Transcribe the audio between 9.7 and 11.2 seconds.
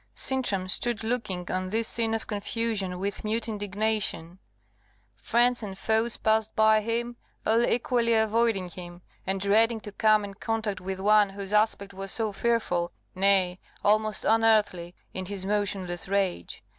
to come in contact with